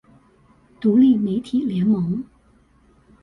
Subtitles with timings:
[0.81, 2.23] 獨立媒體聯盟